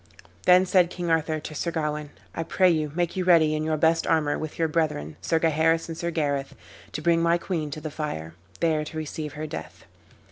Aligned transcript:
Then 0.47 0.65
said 0.65 0.89
King 0.89 1.11
Arthur 1.11 1.39
to 1.39 1.53
Sir 1.53 1.69
Gawain, 1.69 2.09
"I 2.33 2.41
pray 2.41 2.71
you 2.71 2.91
make 2.95 3.15
you 3.15 3.23
ready, 3.23 3.53
in 3.53 3.63
your 3.63 3.77
best 3.77 4.07
armor, 4.07 4.35
with 4.35 4.57
your 4.57 4.67
brethren, 4.67 5.15
Sir 5.21 5.37
Gaheris 5.37 5.87
and 5.89 5.95
Sir 5.95 6.09
Gareth, 6.09 6.55
to 6.93 7.03
bring 7.03 7.21
my 7.21 7.37
queen 7.37 7.69
to 7.69 7.79
the 7.81 7.91
fire, 7.91 8.33
there 8.61 8.83
to 8.83 8.97
receive 8.97 9.33
her 9.33 9.45
death." 9.45 9.83